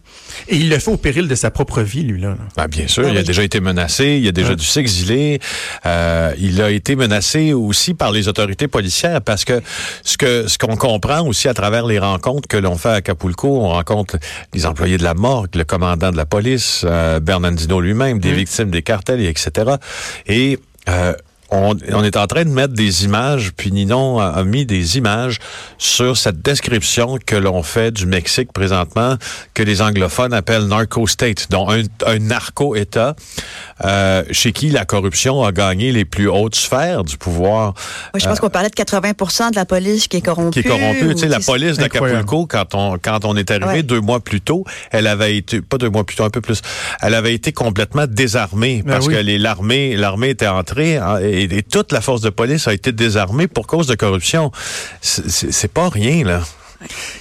Et 0.48 0.56
il 0.58 0.70
le 0.70 0.80
fait 0.80 0.92
au 0.92 0.98
péril 0.98 1.28
de 1.28 1.36
sa 1.36 1.52
propre 1.52 1.82
vie, 1.82 2.04
lui, 2.04 2.22
là. 2.22 2.36
Ben, 2.56 2.68
bien 2.68 2.88
sûr, 2.88 3.04
Ah 3.06 3.10
il 3.12 3.18
a 3.18 3.22
oui. 3.22 3.26
déjà 3.26 3.44
été 3.44 3.60
menacé, 3.60 4.20
il 4.22 4.28
a 4.28 4.32
déjà 4.32 4.50
Ouais. 4.50 4.56
dû 4.56 4.66
s'exiler. 4.66 5.40
Euh, 5.86 6.34
il 6.40 6.62
a 6.62 6.70
été 6.72 6.96
menacé 6.96 7.54
aussi 7.54 7.94
par 7.94 8.12
les 8.12 8.28
autorités 8.28 8.68
policières 8.68 9.22
parce 9.22 9.46
que 9.46 9.62
ce 10.04 10.18
que 10.18 10.48
ce 10.48 10.58
qu'on 10.58 10.76
comprend 10.76 11.22
aussi 11.28 11.48
à 11.48 11.54
travers 11.54 11.86
les 11.86 12.00
rencontres 12.00 12.48
que 12.48 12.58
l'on 12.58 12.78
fait 12.78 12.90
à 12.90 12.94
Acapulco, 12.94 13.48
on 13.62 13.70
rencontre 13.70 14.18
les 14.54 14.66
employés 14.66 14.98
de 14.98 15.04
la 15.04 15.14
morgue, 15.14 15.56
le 15.56 15.64
commandant 15.64 16.12
de 16.12 16.18
la 16.18 16.26
police, 16.26 16.84
euh, 16.86 17.20
Bernardino 17.20 17.80
lui-même, 17.82 18.20
des 18.20 18.34
victimes 18.34 18.70
des 18.72 18.82
cartels, 18.84 19.22
et 19.22 19.28
etc. 19.30 19.72
Et 20.28 20.60
euh, 20.90 21.14
on, 21.50 22.04
est 22.04 22.18
en 22.18 22.28
train 22.28 22.44
de 22.44 22.50
mettre 22.50 22.74
des 22.74 23.06
images, 23.06 23.52
puis 23.56 23.72
Ninon 23.72 24.20
a, 24.20 24.44
mis 24.44 24.66
des 24.66 24.98
images 24.98 25.40
sur 25.78 26.18
cette 26.18 26.42
description 26.42 27.18
que 27.26 27.36
l'on 27.36 27.64
fait 27.64 27.92
du 27.92 28.06
Mexique 28.06 28.52
présentement, 28.52 29.16
que 29.54 29.64
les 29.64 29.82
anglophones 29.82 30.34
appellent 30.34 30.68
narco-state, 30.68 31.50
donc 31.50 31.72
un, 31.72 31.84
un 32.06 32.20
narco-État, 32.20 33.16
euh, 33.86 34.24
chez 34.32 34.52
qui 34.52 34.70
la 34.70 34.86
corruption 34.86 35.44
a 35.44 35.52
gagné 35.52 35.92
les 35.92 36.06
plus 36.06 36.28
hautes 36.30 36.56
sphères 36.56 37.04
du 37.04 37.18
pouvoir? 37.18 37.74
Moi, 38.14 38.20
je 38.20 38.26
pense 38.28 38.40
qu'on 38.40 38.50
parlait 38.50 38.70
de 38.70 38.76
80 38.76 39.52
de 39.52 39.56
la 39.56 39.66
police 39.66 40.08
qui 40.08 40.18
est 40.18 40.22
corrompue. 40.22 40.60
Euh, 40.60 40.62
Qui 40.62 40.68
est 40.68 40.72
corrompue. 40.72 41.14
Tu 41.16 41.22
sais, 41.22 41.28
la 41.28 41.40
police 41.40 41.78
d'Acapulco, 41.78 42.46
quand 42.48 42.74
on, 42.76 42.98
quand 42.98 43.26
on 43.26 43.36
est 43.38 43.52
arrivé 43.52 43.68
Ouais. 43.68 43.84
deux 43.84 44.00
mois 44.02 44.20
plus 44.20 44.42
tôt, 44.42 44.64
elle 44.92 45.08
avait 45.08 45.36
été, 45.38 45.62
pas 45.62 45.78
deux 45.78 45.90
mois 45.90 46.04
plus 46.06 46.16
tôt, 46.16 46.24
un 46.24 46.30
peu 46.30 46.42
plus, 46.42 46.62
elle 47.02 47.14
avait 47.14 47.34
été 47.34 47.52
complètement 47.52 48.06
désarmée 48.08 48.82
Ben 48.86 48.94
parce 48.94 49.08
oui. 49.08 49.14
que 49.16 49.20
les- 49.20 49.38
l'armée, 49.38 49.96
l'armée 49.96 50.30
était 50.30 50.48
entrée 50.48 50.98
hein, 50.98 51.20
et, 51.22 51.44
et 51.44 51.64
toute 51.64 51.92
la 51.92 52.02
force 52.02 52.22
de 52.22 52.30
police 52.30 52.68
a 52.68 52.74
été 52.74 52.92
désarmée 52.92 53.48
pour 53.48 53.68
cause 53.68 53.88
de 53.88 53.96
corruption. 53.96 54.52
C'est 55.02 55.72
pas 55.72 55.90
rien, 55.90 56.24
là. 56.24 56.42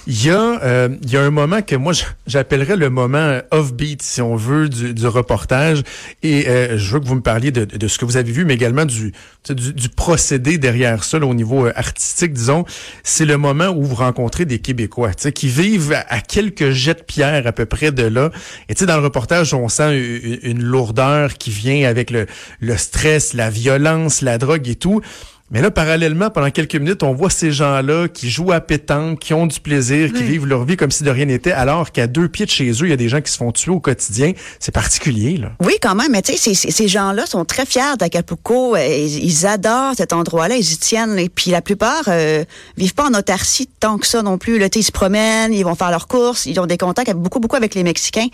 Il 0.05 0.25
y 0.25 0.29
a, 0.29 0.61
euh, 0.63 0.89
il 1.01 1.11
y 1.11 1.17
a 1.17 1.23
un 1.23 1.31
moment 1.31 1.61
que 1.61 1.75
moi 1.75 1.93
j'appellerais 2.27 2.75
le 2.75 2.89
moment 2.89 3.39
off-beat, 3.51 4.01
si 4.01 4.21
on 4.21 4.35
veut, 4.35 4.69
du, 4.69 4.93
du 4.93 5.07
reportage. 5.07 5.83
Et 6.23 6.47
euh, 6.47 6.77
je 6.77 6.93
veux 6.93 6.99
que 6.99 7.05
vous 7.05 7.15
me 7.15 7.21
parliez 7.21 7.51
de, 7.51 7.65
de 7.65 7.87
ce 7.87 7.97
que 7.97 8.05
vous 8.05 8.17
avez 8.17 8.31
vu, 8.31 8.45
mais 8.45 8.53
également 8.53 8.85
du, 8.85 9.13
du, 9.49 9.73
du 9.73 9.89
procédé 9.89 10.57
derrière 10.57 11.03
ça, 11.03 11.19
là, 11.19 11.25
au 11.25 11.33
niveau 11.33 11.65
euh, 11.65 11.73
artistique, 11.75 12.33
disons. 12.33 12.65
C'est 13.03 13.25
le 13.25 13.37
moment 13.37 13.69
où 13.69 13.83
vous 13.83 13.95
rencontrez 13.95 14.45
des 14.45 14.59
Québécois, 14.59 15.13
qui 15.13 15.47
vivent 15.47 15.93
à, 15.93 16.05
à 16.07 16.21
quelques 16.21 16.71
jets 16.71 16.93
de 16.95 17.03
pierre 17.03 17.47
à 17.47 17.51
peu 17.51 17.65
près 17.65 17.91
de 17.91 18.03
là. 18.03 18.31
Et 18.69 18.75
tu 18.75 18.79
sais, 18.79 18.85
dans 18.85 18.97
le 18.97 19.03
reportage, 19.03 19.53
on 19.53 19.69
sent 19.69 19.97
une, 19.97 20.39
une 20.43 20.63
lourdeur 20.63 21.33
qui 21.33 21.49
vient 21.49 21.87
avec 21.89 22.11
le, 22.11 22.27
le 22.59 22.77
stress, 22.77 23.33
la 23.33 23.49
violence, 23.49 24.21
la 24.21 24.37
drogue 24.37 24.67
et 24.67 24.75
tout. 24.75 25.01
Mais 25.49 25.61
là, 25.61 25.71
parallèlement, 25.71 26.29
pendant 26.29 26.51
quelques 26.51 26.75
minutes, 26.75 27.03
on 27.03 27.13
voit 27.13 27.29
ces 27.29 27.53
gens-là 27.53 28.09
qui 28.09 28.29
jouent 28.29 28.51
à 28.51 28.59
pétanque, 28.59 29.19
qui 29.19 29.33
ont 29.33 29.47
du 29.47 29.61
plaisir, 29.61 30.11
qui 30.11 30.23
vivent 30.23 30.45
leur 30.45 30.65
vie 30.65 30.75
comme 30.75 30.91
si 30.91 31.05
de 31.05 31.09
rien 31.09 31.23
n'était, 31.23 31.53
alors 31.53 31.93
qu'à 31.93 32.05
deux 32.05 32.27
pieds 32.27 32.45
de 32.45 32.51
chez 32.51 32.69
eux, 32.69 32.83
il 32.83 32.89
y 32.89 32.93
a 32.93 32.97
des 32.97 33.07
gens 33.07 33.21
qui 33.21 33.31
se 33.31 33.37
font 33.37 33.53
tuer 33.53 33.71
au 33.71 33.79
quotidien. 33.79 34.33
C'est 34.59 34.73
particulier, 34.73 35.37
là. 35.37 35.51
Oui, 35.63 35.75
quand 35.81 35.95
même, 35.95 36.11
mais 36.11 36.21
tu 36.21 36.35
sais, 36.35 36.53
ces- 36.53 36.87
gens-là 36.89 37.25
sont 37.25 37.45
très 37.45 37.65
fiers 37.65 37.95
d'Acapulco. 37.97 38.75
Euh, 38.75 38.85
Ils, 39.07 39.45
adorent 39.45 39.93
cet 39.95 40.11
endroit-là, 40.11 40.57
ils 40.57 40.69
y 40.73 40.77
tiennent. 40.77 41.17
Et 41.17 41.29
puis 41.29 41.51
la 41.51 41.61
plupart 41.61 42.03
euh, 42.09 42.43
vivent 42.75 42.93
pas 42.93 43.05
en 43.09 43.13
autarcie 43.13 43.69
tant 43.79 43.97
que 43.97 44.05
ça 44.05 44.21
non 44.23 44.37
plus. 44.37 44.59
Là, 44.59 44.67
ils 44.75 44.83
se 44.83 44.91
promènent, 44.91 45.53
ils 45.53 45.63
vont 45.63 45.75
faire 45.75 45.91
leurs 45.91 46.07
courses, 46.09 46.45
ils 46.45 46.59
ont 46.59 46.65
des 46.65 46.77
contacts 46.77 47.07
avec- 47.07 47.21
beaucoup, 47.21 47.39
beaucoup 47.39 47.55
avec 47.55 47.73
les 47.73 47.83
Mexicains. 47.83 48.27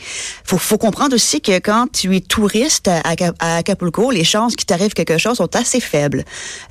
Faut, 0.46 0.58
faut 0.58 0.80
comprendre 0.80 1.14
aussi 1.14 1.42
que 1.42 1.60
quand 1.60 1.86
tu 1.92 2.16
es 2.16 2.22
touriste 2.22 2.88
à, 2.88 3.02
à 3.40 3.58
Acapulco, 3.58 4.10
les 4.10 4.24
chances 4.24 4.56
qu'il 4.56 4.66
t'arrive 4.66 4.94
quelque 4.94 5.20
chose 5.20 5.38
sont 5.38 5.56
assez 5.56 5.80
faibles. 5.80 6.24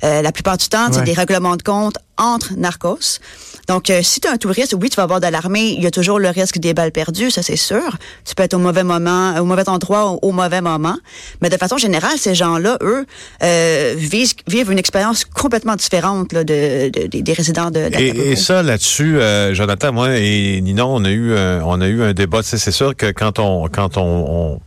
Euh, 0.03 0.21
la 0.21 0.32
plupart 0.33 0.57
du 0.57 0.67
temps, 0.67 0.87
c'est 0.91 0.99
Ouais. 0.99 1.05
des 1.05 1.13
règlements 1.13 1.55
de 1.55 1.63
compte 1.63 1.95
entre 2.17 2.53
narcos. 2.57 3.19
Donc, 3.67 3.89
euh, 3.89 4.01
si 4.03 4.19
tu 4.19 4.27
es 4.27 4.31
un 4.31 4.37
touriste, 4.37 4.75
oui, 4.79 4.89
tu 4.89 4.97
vas 4.97 5.03
avoir 5.03 5.19
de 5.21 5.27
l'armée. 5.27 5.69
Il 5.77 5.81
y 5.83 5.87
a 5.87 5.91
toujours 5.91 6.19
le 6.19 6.29
risque 6.29 6.57
des 6.59 6.73
balles 6.73 6.91
perdues, 6.91 7.31
ça 7.31 7.41
c'est 7.41 7.55
sûr. 7.55 7.97
Tu 8.25 8.35
peux 8.35 8.43
être 8.43 8.53
au 8.53 8.59
mauvais 8.59 8.83
moment, 8.83 9.35
au 9.39 9.45
mauvais 9.45 9.67
endroit, 9.69 10.11
au, 10.11 10.19
au 10.21 10.31
mauvais 10.31 10.61
moment. 10.61 10.97
Mais 11.41 11.49
de 11.49 11.57
façon 11.57 11.77
générale, 11.77 12.17
ces 12.17 12.35
gens-là, 12.35 12.77
eux, 12.83 13.05
euh, 13.41 13.93
vivent, 13.97 14.33
vivent 14.47 14.71
une 14.71 14.77
expérience 14.79 15.23
complètement 15.25 15.75
différente 15.75 16.33
là, 16.33 16.43
de, 16.43 16.89
de- 16.89 17.07
des- 17.07 17.21
des 17.21 17.33
résidents 17.33 17.71
de 17.71 17.79
Et, 17.79 17.89
d'Acapulco. 17.89 18.21
et 18.21 18.35
ça, 18.35 18.61
là-dessus, 18.63 19.17
euh, 19.19 19.53
Jonathan, 19.55 19.91
moi 19.93 20.09
et 20.17 20.59
Ninon, 20.61 20.93
on 20.93 21.03
a 21.05 21.09
eu, 21.09 21.35
un, 21.35 21.61
on 21.63 21.79
a 21.81 21.87
eu 21.87 22.03
un 22.03 22.13
débat. 22.13 22.41
C'est 22.43 22.71
sûr 22.71 22.95
que 22.95 23.11
quand 23.11 23.39
on, 23.39 23.67
quand 23.69 23.97
on, 23.97 24.01
on, 24.03 24.59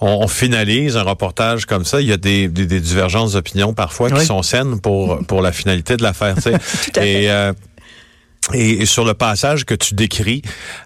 on, 0.00 0.28
finalise 0.28 0.96
un 0.96 1.02
reportage 1.02 1.66
comme 1.66 1.84
ça, 1.84 2.00
il 2.00 2.08
y 2.08 2.12
a 2.12 2.16
des, 2.16 2.48
des, 2.48 2.80
divergences 2.80 3.32
d'opinion 3.32 3.74
parfois 3.74 4.10
qui 4.10 4.24
sont 4.24 4.42
saines 4.42 4.80
pour 4.80 5.18
pour 5.26 5.42
la 5.42 5.52
finalité 5.52 5.96
de 5.96 6.02
l'affaire. 6.02 6.36
et 7.00 7.30
euh, 7.30 7.52
et, 8.54 8.86
sur 8.86 9.04
le 9.04 9.14
passage 9.14 9.64
que 9.64 9.74
tu 9.74 9.94
décris, 9.94 10.42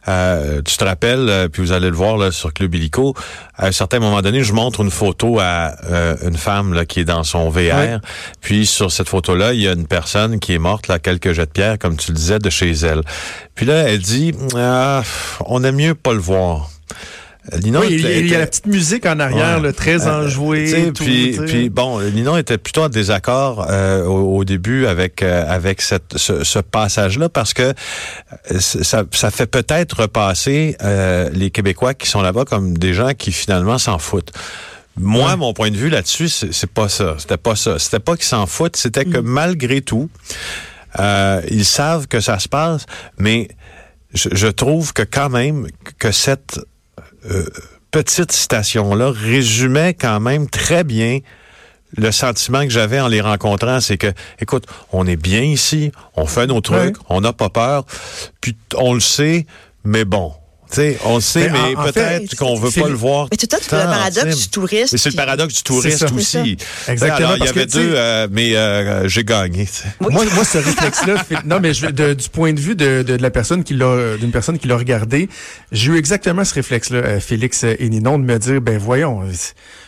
euh, 0.09 0.61
tu 0.62 0.76
te 0.76 0.85
rappelles, 0.85 1.28
euh, 1.28 1.49
puis 1.49 1.62
vous 1.62 1.73
allez 1.73 1.88
le 1.88 1.97
voir 1.97 2.16
là, 2.16 2.30
sur 2.30 2.52
Club 2.52 2.75
Illico, 2.75 3.14
à 3.56 3.68
un 3.68 3.73
certain 3.73 4.00
moment 4.00 4.21
donné, 4.23 4.42
je 4.42 4.52
montre 4.52 4.80
une 4.80 4.90
photo 4.90 5.38
à 5.40 5.75
euh, 5.85 6.16
une 6.26 6.37
femme 6.37 6.75
là, 6.75 6.85
qui 6.85 7.00
est 7.00 7.04
dans 7.04 7.25
son 7.25 7.49
VR. 7.49 8.00
Puis 8.40 8.66
sur 8.66 8.92
cette 8.92 9.09
photo-là, 9.09 9.54
il 9.54 9.61
y 9.61 9.68
a 9.68 9.73
une 9.73 9.87
personne 9.87 10.40
qui 10.40 10.52
est 10.52 10.59
morte, 10.59 10.88
là, 10.88 10.99
quelques 10.99 11.33
jets 11.33 11.47
de 11.47 11.52
pierre, 11.52 11.78
comme 11.78 11.97
tu 11.97 12.11
le 12.11 12.16
disais, 12.16 12.38
de 12.38 12.50
chez 12.50 12.73
elle. 12.73 13.02
Puis 13.54 13.66
là, 13.66 13.88
elle 13.88 14.00
dit, 14.00 14.35
ah, 14.56 15.02
on 15.47 15.62
aime 15.64 15.76
mieux 15.76 15.94
pas 15.94 16.12
le 16.12 16.21
voir 16.21 16.71
oui, 17.52 17.60
il, 17.90 18.26
y 18.26 18.34
a 18.34 18.38
la 18.38 18.46
petite 18.46 18.66
musique 18.66 19.04
en 19.04 19.20
arrière, 19.20 19.60
le 19.60 19.72
très 19.72 20.06
euh, 20.06 20.24
enjouée. 20.24 20.92
puis, 20.92 21.38
puis 21.46 21.68
bon, 21.68 22.00
Ninon 22.00 22.38
était 22.38 22.56
plutôt 22.56 22.84
en 22.84 22.88
désaccord 22.88 23.66
euh, 23.68 24.04
au, 24.04 24.44
début 24.44 24.86
avec 24.86 25.22
euh, 25.22 25.44
avec 25.46 25.82
cette, 25.82 26.16
ce, 26.16 26.58
passage-là 26.58 27.28
parce 27.28 27.52
que 27.52 27.74
ça, 28.58 29.04
ça 29.12 29.30
fait 29.30 29.46
peut-être 29.46 30.02
repasser 30.02 30.76
les 31.32 31.50
Québécois 31.50 31.94
qui 31.94 32.08
sont 32.08 32.22
là-bas 32.22 32.44
comme 32.44 32.78
des 32.78 32.94
gens 32.94 33.12
qui 33.12 33.32
finalement 33.32 33.78
s'en 33.78 33.98
foutent. 33.98 34.32
Moi, 34.96 35.36
mon 35.36 35.52
point 35.52 35.70
de 35.70 35.76
vue 35.76 35.90
là-dessus, 35.90 36.28
c'est 36.28 36.70
pas 36.70 36.88
ça. 36.88 37.16
C'était 37.18 37.36
pas 37.36 37.56
ça. 37.56 37.78
C'était 37.78 37.98
pas 37.98 38.14
qu'ils 38.16 38.26
s'en 38.26 38.46
foutent. 38.46 38.76
C'était 38.76 39.04
que 39.04 39.18
mm. 39.18 39.26
malgré 39.26 39.82
tout, 39.82 40.08
ils 40.98 41.64
savent 41.64 42.06
que 42.06 42.20
ça 42.20 42.38
se 42.38 42.48
passe, 42.48 42.86
mais 43.18 43.48
je, 44.14 44.28
je 44.32 44.46
trouve 44.46 44.92
que 44.92 45.02
quand 45.02 45.28
même 45.28 45.66
que 45.98 46.12
cette 46.12 46.60
euh, 47.31 47.47
petite 47.90 48.33
citation-là 48.33 49.12
résumait 49.12 49.95
quand 49.95 50.21
même 50.21 50.49
très 50.49 50.85
bien 50.85 51.21
le 51.97 52.11
sentiment 52.11 52.62
que 52.64 52.71
j'avais 52.71 53.00
en 53.00 53.09
les 53.09 53.21
rencontrant, 53.21 53.81
c'est 53.81 53.99
que, 53.99 54.12
écoute, 54.40 54.66
on 54.93 55.07
est 55.07 55.16
bien 55.16 55.43
ici, 55.43 55.93
on 56.16 56.26
fait 56.26 56.47
nos 56.47 56.61
trucs, 56.61 56.97
on 57.09 57.21
n'a 57.21 57.33
pas 57.33 57.50
peur, 57.50 57.85
puis 58.40 58.57
on 58.76 58.95
le 58.95 59.00
sait, 59.00 59.47
mais 59.85 60.04
bon, 60.04 60.33
on 61.04 61.16
le 61.16 61.21
sait, 61.21 61.50
mais, 61.50 61.75
peut-être 61.92 62.37
qu'on 62.37 62.54
veut 62.56 62.71
pas 62.71 62.88
le 62.88 62.94
voir. 62.94 63.28
Mais 63.30 63.37
c'est 63.40 63.47
tout 63.47 63.56
le 63.61 63.68
paradoxe 63.68 64.38
du 64.42 64.49
tourisme. 64.49 64.97
c'est 64.97 65.11
le 65.11 65.16
paradoxe 65.16 65.54
du 65.54 65.62
tourisme 65.62 66.16
aussi. 66.16 66.56
Exactement. 66.88 67.28
Alors, 67.28 67.37
il 67.38 67.44
y 67.44 67.49
avait 67.49 67.66
deux, 67.66 67.92
euh, 67.94 68.28
mais 68.30 68.56
euh, 68.56 69.09
j'ai 69.09 69.25
gagné. 69.25 69.68
Moi, 70.00 70.11
moi, 70.11 70.44
ce 70.44 70.59
réflexe-là, 70.59 71.25
non, 71.44 71.61
mais 71.61 71.75
je, 71.75 71.87
du 71.87 72.28
point 72.28 72.52
de 72.52 72.61
vue 72.61 72.75
de, 72.75 73.02
de, 73.02 73.14
la 73.14 73.30
personne 73.30 73.64
qui 73.64 73.75
l'a, 73.75 74.16
d'une 74.16 74.33
personne 74.33 74.59
qui 74.59 74.68
l'a 74.68 74.76
regardé, 74.76 75.28
j'ai 75.73 75.92
eu 75.92 75.99
exactement 75.99 76.44
ce 76.44 76.54
réflexe-là, 76.54 76.99
euh, 76.99 77.21
Félix 77.21 77.64
et 77.64 77.88
Ninon, 77.88 78.18
de 78.18 78.25
me 78.25 78.38
dire, 78.38 78.61
ben 78.61 78.78
voyons, 78.78 79.23
ils 79.25 79.37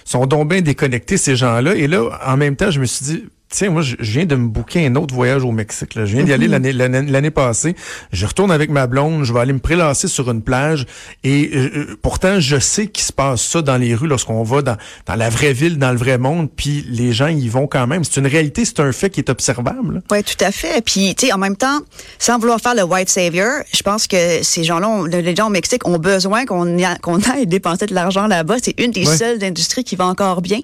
sont 0.04 0.26
donc 0.26 0.48
bien 0.48 0.60
déconnectés 0.60 1.16
ces 1.16 1.36
gens-là. 1.36 1.74
Et 1.74 1.86
là, 1.86 2.18
en 2.26 2.36
même 2.36 2.56
temps, 2.56 2.70
je 2.70 2.80
me 2.80 2.86
suis 2.86 3.04
dit, 3.04 3.24
Tiens, 3.48 3.70
moi, 3.70 3.82
je 3.82 3.94
viens 4.00 4.26
de 4.26 4.34
me 4.34 4.48
booker 4.48 4.86
un 4.86 4.96
autre 4.96 5.14
voyage 5.14 5.44
au 5.44 5.52
Mexique. 5.52 5.94
Là. 5.94 6.04
Je 6.04 6.16
viens 6.16 6.24
d'y 6.24 6.32
aller 6.32 6.48
mhm. 6.48 6.76
l'année 6.76 7.02
l'année 7.02 7.30
passée. 7.30 7.76
Je 8.10 8.26
retourne 8.26 8.50
avec 8.50 8.70
ma 8.70 8.88
blonde. 8.88 9.22
Je 9.22 9.32
vais 9.32 9.38
aller 9.38 9.52
me 9.52 9.60
prélasser 9.60 10.08
sur 10.08 10.28
une 10.30 10.42
plage. 10.42 10.84
Et 11.22 11.50
euh, 11.54 11.70
euh, 11.76 11.98
pourtant, 12.02 12.40
je 12.40 12.58
sais 12.58 12.88
qu'il 12.88 13.04
se 13.04 13.12
passe 13.12 13.42
ça 13.42 13.62
dans 13.62 13.76
les 13.76 13.94
rues 13.94 14.08
lorsqu'on 14.08 14.42
va 14.42 14.62
dans, 14.62 14.76
dans 15.06 15.14
la 15.14 15.30
vraie 15.30 15.52
ville, 15.52 15.78
dans 15.78 15.92
le 15.92 15.96
vrai 15.96 16.18
monde. 16.18 16.48
Puis 16.54 16.84
les 16.88 17.12
gens 17.12 17.28
y 17.28 17.48
vont 17.48 17.68
quand 17.68 17.86
même. 17.86 18.02
C'est 18.02 18.18
une 18.18 18.26
réalité, 18.26 18.64
c'est 18.64 18.80
un 18.80 18.90
fait 18.90 19.10
qui 19.10 19.20
est 19.20 19.30
observable. 19.30 20.02
Oui, 20.10 20.24
tout 20.24 20.44
à 20.44 20.50
fait. 20.50 20.84
Puis, 20.84 21.14
tu 21.14 21.26
sais, 21.26 21.32
en 21.32 21.38
même 21.38 21.56
temps, 21.56 21.80
sans 22.18 22.40
vouloir 22.40 22.60
faire 22.60 22.74
le 22.74 22.82
white 22.82 23.08
savior, 23.08 23.62
je 23.72 23.82
pense 23.82 24.08
que 24.08 24.42
ces 24.42 24.64
gens-là, 24.64 25.04
les 25.06 25.36
gens 25.36 25.46
au 25.46 25.50
Mexique 25.50 25.86
ont 25.86 25.98
besoin 25.98 26.46
qu'on 26.46 26.76
qu'on 27.00 27.20
aille 27.22 27.46
dépenser 27.46 27.86
de 27.86 27.94
l'argent 27.94 28.26
là-bas. 28.26 28.56
C'est 28.60 28.78
une 28.80 28.90
des 28.90 29.04
seules 29.04 29.44
industries 29.44 29.84
qui 29.84 29.94
va 29.94 30.06
encore 30.06 30.42
bien. 30.42 30.58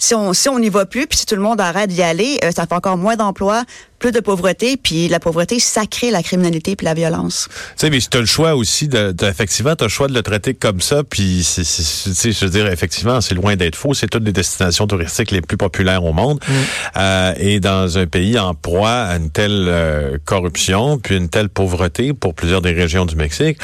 Si 0.00 0.14
on 0.16 0.32
si 0.32 0.48
on 0.48 0.58
n'y 0.58 0.68
va 0.68 0.84
plus, 0.84 1.06
puis 1.06 1.18
si 1.18 1.26
tout 1.26 1.36
le 1.36 1.42
monde 1.42 1.60
arrête 1.60 1.90
d'y 1.90 2.02
aller, 2.02 2.23
euh, 2.42 2.50
ça 2.50 2.66
fait 2.66 2.74
encore 2.74 2.96
moins 2.96 3.16
d'emplois, 3.16 3.64
plus 3.98 4.12
de 4.12 4.20
pauvreté, 4.20 4.76
puis 4.76 5.08
la 5.08 5.18
pauvreté, 5.18 5.58
ça 5.58 5.86
crée 5.86 6.10
la 6.10 6.22
criminalité 6.22 6.76
puis 6.76 6.84
la 6.84 6.94
violence. 6.94 7.48
Tu 7.50 7.56
sais, 7.76 7.90
mais 7.90 7.98
tu 8.00 8.16
as 8.16 8.20
le 8.20 8.26
choix 8.26 8.54
aussi, 8.54 8.88
de, 8.88 9.14
effectivement, 9.22 9.74
tu 9.76 9.84
as 9.84 9.86
le 9.86 9.90
choix 9.90 10.08
de 10.08 10.14
le 10.14 10.22
traiter 10.22 10.54
comme 10.54 10.80
ça, 10.80 11.02
puis, 11.04 11.42
c'est, 11.42 12.32
je 12.32 12.44
veux 12.44 12.50
dire, 12.50 12.66
effectivement, 12.66 13.20
c'est 13.20 13.34
loin 13.34 13.56
d'être 13.56 13.76
faux, 13.76 13.94
c'est 13.94 14.06
toutes 14.06 14.24
les 14.24 14.32
destinations 14.32 14.86
touristiques 14.86 15.30
les 15.30 15.40
plus 15.40 15.56
populaires 15.56 16.04
au 16.04 16.12
monde, 16.12 16.38
mm. 16.46 16.52
euh, 16.96 17.34
et 17.38 17.60
dans 17.60 17.96
un 17.96 18.06
pays 18.06 18.38
en 18.38 18.54
proie 18.54 18.90
à 18.90 19.16
une 19.16 19.30
telle 19.30 19.66
euh, 19.68 20.18
corruption, 20.24 20.98
puis 20.98 21.16
une 21.16 21.28
telle 21.28 21.48
pauvreté 21.48 22.12
pour 22.12 22.34
plusieurs 22.34 22.60
des 22.60 22.72
régions 22.72 23.06
du 23.06 23.16
Mexique, 23.16 23.58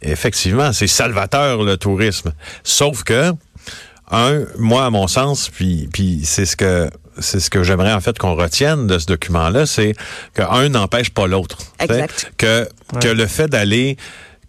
effectivement, 0.00 0.72
c'est 0.72 0.86
salvateur 0.86 1.62
le 1.62 1.76
tourisme. 1.76 2.32
Sauf 2.64 3.02
que, 3.02 3.32
un, 4.10 4.44
moi, 4.58 4.86
à 4.86 4.90
mon 4.90 5.08
sens, 5.08 5.48
puis, 5.48 5.88
puis 5.92 6.20
c'est 6.24 6.46
ce 6.46 6.56
que 6.56 6.88
c'est 7.18 7.40
ce 7.40 7.50
que 7.50 7.62
j'aimerais 7.62 7.92
en 7.92 8.00
fait 8.00 8.18
qu'on 8.18 8.34
retienne 8.34 8.86
de 8.86 8.98
ce 8.98 9.06
document-là, 9.06 9.66
c'est 9.66 9.94
qu'un 10.34 10.68
n'empêche 10.68 11.10
pas 11.10 11.26
l'autre. 11.26 11.58
Que, 12.36 12.68
que 13.00 13.08
le 13.08 13.26
fait 13.26 13.48
d'aller 13.48 13.96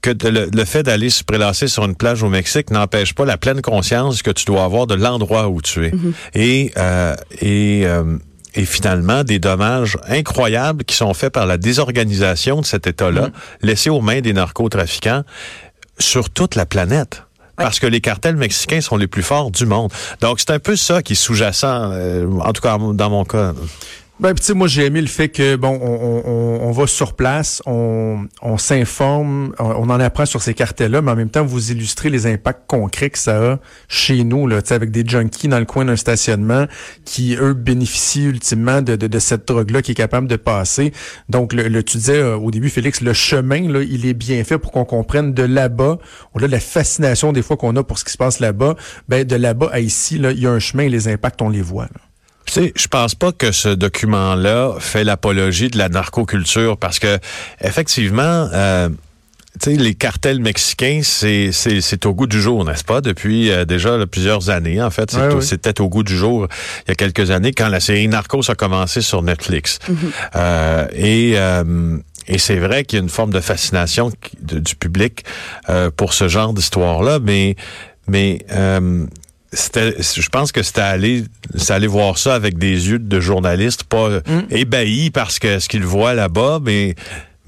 que 0.02 0.12
le, 0.30 0.66
fait 0.66 0.84
d'aller 0.84 1.10
se 1.10 1.24
prélasser 1.24 1.68
sur 1.68 1.84
une 1.84 1.96
plage 1.96 2.24
au 2.24 2.30
Mexique 2.30 2.70
n'empêche 2.70 3.14
pas 3.14 3.26
la 3.26 3.38
pleine 3.38 3.62
conscience 3.62 4.22
que 4.22 4.32
tu 4.32 4.46
dois 4.46 4.64
avoir 4.64 4.88
de 4.88 4.94
l'endroit 4.94 5.50
où 5.50 5.62
tu 5.62 5.86
es. 5.86 5.90
Mm-hmm. 5.90 6.14
Et, 6.36 6.72
euh, 6.78 7.16
et, 7.42 7.82
euh, 7.86 8.18
et 8.54 8.66
finalement, 8.66 9.24
des 9.24 9.40
dommages 9.40 9.98
incroyables 10.08 10.84
qui 10.84 10.96
sont 10.96 11.14
faits 11.14 11.34
par 11.34 11.46
la 11.46 11.58
désorganisation 11.58 12.62
de 12.62 12.66
cet 12.66 12.88
État-là, 12.88 13.28
mm-hmm. 13.28 13.66
laissé 13.66 13.90
aux 13.90 14.02
mains 14.02 14.22
des 14.22 14.34
narcotrafiquants 14.34 15.24
sur 16.00 16.30
toute 16.30 16.56
la 16.56 16.66
planète 16.66 17.24
parce 17.58 17.80
que 17.80 17.88
les 17.88 18.02
cartels 18.02 18.38
mexicains 18.38 18.82
sont 18.82 18.98
les 18.98 19.08
plus 19.08 19.24
forts 19.24 19.52
du 19.52 19.66
monde. 19.66 19.92
Donc, 20.22 20.40
c'est 20.40 20.52
un 20.52 20.60
peu 20.60 20.76
ça 20.76 21.02
qui 21.02 21.14
est 21.14 21.18
sous-jacent, 21.18 21.92
euh, 21.92 22.28
en 22.40 22.54
tout 22.54 22.62
cas 22.62 22.78
dans 22.78 23.10
mon 23.10 23.26
cas. 23.26 23.54
Ben, 24.20 24.34
tu 24.34 24.42
sais, 24.42 24.56
moi, 24.56 24.68
j'ai 24.68 24.84
aimé 24.84 25.00
le 25.00 25.08
fait 25.08 25.30
que, 25.30 25.56
bon, 25.56 25.78
on, 25.80 26.24
on, 26.26 26.68
on 26.68 26.72
va 26.72 26.88
sur 26.88 27.14
place, 27.14 27.62
on, 27.68 28.26
on 28.42 28.58
s'informe, 28.58 29.54
on, 29.60 29.92
en 29.92 30.00
apprend 30.00 30.26
sur 30.26 30.42
ces 30.42 30.56
cartels-là, 30.56 31.04
mais 31.04 31.12
en 31.12 31.16
même 31.16 31.30
temps, 31.30 31.46
vous 31.46 31.72
illustrez 31.72 32.10
les 32.10 32.26
impacts 32.26 32.66
concrets 32.66 33.12
que 33.12 33.20
ça 33.20 33.54
a 33.54 33.60
chez 33.88 34.24
nous, 34.24 34.48
là, 34.48 34.64
tu 34.64 34.74
avec 34.74 34.90
des 34.90 35.08
junkies 35.08 35.48
dans 35.48 35.60
le 35.60 35.66
coin 35.66 35.86
d'un 35.86 35.96
stationnement 35.96 36.66
qui, 37.06 37.36
eux, 37.40 37.54
bénéficient 37.54 38.24
ultimement 38.24 38.82
de, 38.82 38.96
de, 38.96 39.06
de 39.06 39.20
cette 39.20 39.48
drogue-là 39.48 39.84
qui 39.84 39.92
est 39.92 39.96
capable 39.96 40.28
de 40.28 40.36
passer. 40.36 40.94
Donc, 41.30 41.54
le, 41.54 41.84
tu 41.84 41.98
disais 41.98 42.18
euh, 42.18 42.38
au 42.38 42.50
début, 42.50 42.70
Félix, 42.70 43.02
le 43.02 43.14
chemin, 43.14 43.72
là, 43.72 43.84
il 43.84 44.08
est 44.08 44.16
bien 44.16 44.44
fait 44.44 44.58
pour 44.58 44.72
qu'on 44.72 44.86
comprenne 44.86 45.36
de 45.36 45.44
là-bas, 45.44 46.00
au-delà 46.34 46.48
de 46.48 46.54
la 46.54 46.60
fascination 46.60 47.34
des 47.34 47.44
fois 47.44 47.56
qu'on 47.56 47.76
a 47.76 47.84
pour 47.84 48.00
ce 48.00 48.04
qui 48.04 48.14
se 48.14 48.18
passe 48.18 48.40
là-bas, 48.40 48.78
ben, 49.08 49.24
de 49.24 49.36
là-bas 49.36 49.70
à 49.72 49.80
ici, 49.80 50.18
là, 50.18 50.32
il 50.32 50.40
y 50.40 50.48
a 50.48 50.52
un 50.52 50.60
chemin 50.60 50.86
et 50.86 50.90
les 50.90 51.08
impacts, 51.08 51.40
on 51.44 51.50
les 51.50 51.62
voit, 51.62 51.84
là. 51.84 52.07
Tu 52.48 52.54
sais, 52.54 52.74
je 52.76 52.88
pense 52.88 53.14
pas 53.14 53.32
que 53.32 53.52
ce 53.52 53.70
document-là 53.70 54.76
fait 54.80 55.04
l'apologie 55.04 55.70
de 55.70 55.78
la 55.78 55.90
narcoculture 55.90 56.78
parce 56.78 56.98
que 56.98 57.20
effectivement, 57.62 58.50
euh, 58.54 58.90
les 59.66 59.96
cartels 59.96 60.40
mexicains, 60.40 61.02
c'est, 61.04 62.06
au 62.06 62.14
goût 62.14 62.28
du 62.28 62.42
jour, 62.42 62.64
n'est-ce 62.64 62.84
pas? 62.84 63.02
Depuis 63.02 63.52
euh, 63.52 63.66
déjà 63.66 63.98
plusieurs 64.06 64.50
années, 64.50 64.82
en 64.82 64.90
fait. 64.90 65.16
C'était 65.42 65.82
au 65.82 65.90
goût 65.90 66.04
du 66.04 66.16
jour 66.16 66.48
il 66.86 66.90
y 66.90 66.92
a 66.92 66.96
quelques 66.96 67.32
années 67.32 67.52
quand 67.52 67.70
la 67.70 67.80
série 67.80 68.08
Narcos 68.08 68.50
a 68.50 68.56
commencé 68.56 69.02
sur 69.02 69.22
Netflix. 69.22 69.80
Mm-hmm. 69.90 69.96
Euh, 70.36 70.88
et, 70.94 71.34
euh, 71.36 71.98
et 72.28 72.38
c'est 72.38 72.58
vrai 72.58 72.84
qu'il 72.86 72.98
y 72.98 73.02
a 73.02 73.04
une 73.04 73.10
forme 73.10 73.32
de 73.32 73.40
fascination 73.40 74.12
du 74.42 74.76
public 74.76 75.24
pour 75.96 76.14
ce 76.14 76.28
genre 76.28 76.54
d'histoire-là, 76.54 77.20
mais 77.22 77.56
mais 78.08 78.46
je 79.54 80.30
pense 80.30 80.52
que 80.52 80.62
c'était 80.62 80.82
aller, 80.82 81.24
aller 81.70 81.88
voir 81.88 82.18
ça 82.18 82.36
avec 82.36 82.58
des 82.58 82.90
yeux 82.90 83.00
de 83.00 83.20
journaliste, 83.20 83.84
pas 83.84 84.10
mm. 84.10 84.48
ébahi 84.50 85.10
parce 85.10 85.40
que 85.40 85.60
ce 85.60 85.68
qu'il 85.70 85.86
voit 85.86 86.14
là-bas, 86.14 86.60
mais 86.62 86.96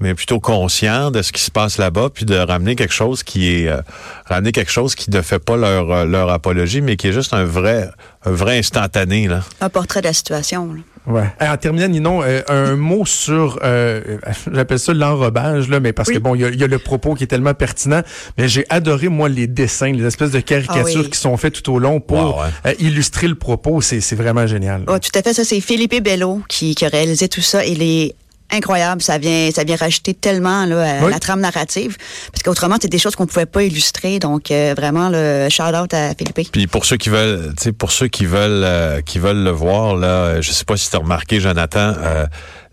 mais 0.00 0.14
plutôt 0.14 0.40
conscient 0.40 1.10
de 1.10 1.20
ce 1.20 1.30
qui 1.30 1.42
se 1.42 1.50
passe 1.50 1.76
là-bas, 1.76 2.08
puis 2.12 2.24
de 2.24 2.34
ramener 2.34 2.74
quelque 2.74 2.94
chose 2.94 3.22
qui 3.22 3.54
est 3.54 3.68
euh, 3.68 3.82
ramener 4.24 4.50
quelque 4.50 4.72
chose 4.72 4.94
qui 4.94 5.10
ne 5.10 5.20
fait 5.20 5.38
pas 5.38 5.56
leur 5.56 5.90
euh, 5.90 6.04
leur 6.06 6.30
apologie, 6.30 6.80
mais 6.80 6.96
qui 6.96 7.08
est 7.08 7.12
juste 7.12 7.34
un 7.34 7.44
vrai 7.44 7.90
un 8.24 8.30
vrai 8.30 8.58
instantané 8.58 9.28
là. 9.28 9.42
Un 9.60 9.68
portrait 9.68 10.00
de 10.00 10.06
la 10.06 10.14
situation. 10.14 10.72
Là. 10.72 10.80
Ouais. 11.06 11.24
En 11.40 11.56
terminant, 11.56 11.88
Ninon, 11.88 12.22
euh, 12.22 12.42
un 12.48 12.76
mot 12.76 13.06
sur, 13.06 13.58
euh, 13.62 14.18
j'appelle 14.52 14.78
ça 14.78 14.92
l'enrobage, 14.92 15.68
là, 15.68 15.80
mais 15.80 15.92
parce 15.92 16.10
que 16.10 16.18
bon, 16.18 16.34
il 16.34 16.40
y 16.40 16.64
a, 16.64 16.66
le 16.66 16.78
propos 16.78 17.14
qui 17.14 17.24
est 17.24 17.28
tellement 17.28 17.54
pertinent, 17.54 18.02
mais 18.38 18.48
j'ai 18.48 18.64
adoré, 18.68 19.08
moi, 19.08 19.28
les 19.28 19.46
dessins, 19.46 19.92
les 19.92 20.04
espèces 20.04 20.30
de 20.30 20.40
caricatures 20.40 21.04
ah 21.06 21.10
qui 21.10 21.18
sont 21.18 21.36
faites 21.36 21.62
tout 21.62 21.72
au 21.72 21.78
long 21.78 22.00
pour 22.00 22.42
euh, 22.42 22.72
illustrer 22.78 23.28
le 23.28 23.34
propos. 23.34 23.80
C'est 23.80 24.14
vraiment 24.14 24.46
génial. 24.46 24.84
Oh, 24.88 24.98
tout 24.98 25.16
à 25.18 25.22
fait, 25.22 25.32
ça, 25.32 25.44
c'est 25.44 25.60
Philippe 25.60 26.02
Bello 26.02 26.42
qui, 26.48 26.74
qui 26.74 26.84
a 26.84 26.88
réalisé 26.88 27.28
tout 27.28 27.40
ça. 27.40 27.64
Il 27.64 27.82
est 27.82 28.14
incroyable. 28.52 29.02
Ça 29.02 29.18
vient, 29.18 29.50
ça 29.54 29.64
vient 29.64 29.76
rajouter 29.76 30.14
tellement 30.14 30.66
là, 30.66 31.08
la 31.08 31.18
trame 31.18 31.40
narrative. 31.40 31.96
Parce 32.32 32.42
qu'autrement, 32.42 32.76
c'est 32.80 32.88
des 32.88 32.98
choses 32.98 33.16
qu'on 33.16 33.26
pouvait 33.26 33.46
pas 33.46 33.62
illustrer. 33.62 34.18
Donc, 34.18 34.50
euh, 34.50 34.74
vraiment, 34.76 35.08
le 35.10 35.48
shout-out 35.50 35.92
à 35.94 36.14
Philippe. 36.14 36.50
Puis 36.52 36.66
pour 36.66 36.84
ceux 36.84 36.96
qui 36.96 37.08
veulent, 37.08 37.52
tu 37.56 37.64
sais, 37.64 37.72
pour 37.72 37.92
ceux 37.92 38.08
qui 38.08 38.26
veulent, 38.26 38.64
euh, 38.64 39.00
qui 39.00 39.18
veulent 39.18 39.42
le 39.42 39.50
voir, 39.50 39.96
là, 39.96 40.40
je 40.40 40.52
sais 40.52 40.64
pas 40.64 40.76
si 40.76 40.90
tu 40.90 40.96
as 40.96 41.00
remarqué, 41.00 41.40
Jonathan, 41.40 41.94
euh, 41.98 42.26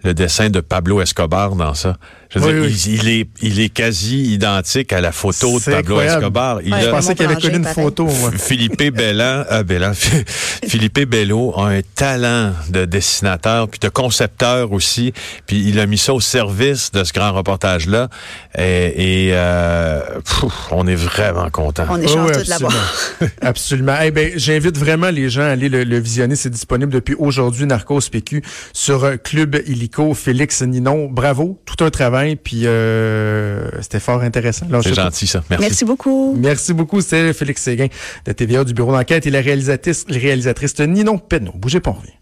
le 0.03 0.13
dessin 0.13 0.49
de 0.49 0.59
Pablo 0.59 1.01
Escobar 1.01 1.55
dans 1.55 1.73
ça. 1.73 1.97
Je 2.29 2.39
veux 2.39 2.61
Oui, 2.61 2.69
dire, 2.69 2.69
oui. 2.69 2.83
Il, 2.87 2.93
il 3.03 3.09
est, 3.21 3.27
il 3.41 3.59
est 3.61 3.69
quasi 3.69 4.33
identique 4.33 4.91
à 4.93 5.01
la 5.01 5.11
photo 5.11 5.59
de 5.59 5.63
Pablo 5.65 5.77
incroyable. 5.95 6.17
Escobar. 6.21 6.61
Il 6.63 6.73
Ouais, 6.73 6.81
Je 6.81 6.87
a, 6.87 6.91
pensais 6.91 7.15
qu'il 7.15 7.25
avait 7.25 7.35
connu 7.41 7.55
une 7.57 7.63
pareil. 7.63 7.83
photo, 7.85 8.05
moi. 8.05 8.31
Philippe 8.37 8.83
Bellan, 8.93 9.45
euh, 9.51 9.63
Bellan, 9.63 9.91
Philippe 10.67 10.99
Bello 11.07 11.53
a 11.57 11.69
un 11.69 11.81
talent 11.95 12.53
de 12.69 12.85
dessinateur 12.85 13.67
puis 13.69 13.79
de 13.79 13.89
concepteur 13.89 14.71
aussi. 14.71 15.13
Puis 15.45 15.63
il 15.67 15.79
a 15.79 15.85
mis 15.85 15.97
ça 15.97 16.13
au 16.13 16.19
service 16.19 16.91
de 16.91 17.03
ce 17.03 17.13
grand 17.13 17.31
reportage-là. 17.33 18.09
Et, 18.57 19.27
et, 19.27 19.31
euh, 19.33 20.01
pfff, 20.23 20.71
on 20.71 20.85
est 20.87 20.95
vraiment 20.95 21.49
content. 21.49 21.85
On 21.89 21.97
est 22.01 22.05
oui, 22.05 22.07
chanceux 22.13 22.43
de 22.43 22.49
l'avoir. 22.49 22.73
absolument. 22.73 23.27
Absolument. 23.57 23.95
Eh 24.03 24.11
ben, 24.11 24.31
j'invite 24.35 24.77
vraiment 24.77 25.09
les 25.09 25.29
gens 25.29 25.41
à 25.41 25.47
aller 25.47 25.69
le, 25.69 25.83
le 25.83 25.99
visionner. 25.99 26.35
C'est 26.35 26.49
disponible 26.49 26.91
depuis 26.91 27.15
aujourd'hui, 27.17 27.65
Narcos 27.65 28.01
PQ, 28.11 28.41
sur 28.73 29.03
euh, 29.03 29.15
Club 29.17 29.61
Illico. 29.67 30.13
Félix 30.13 30.61
Ninon, 30.61 31.07
bravo. 31.11 31.59
Tout 31.65 31.83
un 31.83 31.89
travail. 31.89 32.16
Puis 32.41 32.65
euh, 32.65 33.69
c'était 33.81 33.99
fort 33.99 34.21
intéressant. 34.21 34.67
C'est 34.81 34.93
gentil 34.93 35.27
ça. 35.27 35.43
Merci. 35.49 35.65
Merci 35.65 35.85
beaucoup. 35.85 36.35
Merci 36.37 36.73
beaucoup. 36.73 37.01
C'était 37.01 37.33
Félix 37.33 37.61
Séguin 37.61 37.87
de 38.25 38.31
TVA 38.31 38.63
du 38.63 38.73
bureau 38.73 38.91
d'enquête 38.91 39.25
et 39.25 39.29
la 39.29 39.41
réalisatrice, 39.41 40.05
réalisatrice 40.09 40.79
Ninon 40.79 41.17
Penneau. 41.17 41.53
Bougez 41.55 41.79
pas, 41.79 41.91
on 41.91 41.93
revient. 41.93 42.13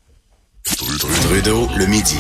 Trudeau, 1.22 1.70
le 1.78 1.86
midi. 1.86 2.18